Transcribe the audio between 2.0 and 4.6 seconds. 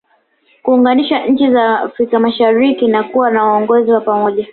mashariki na kuwa na uongozi wa pamoja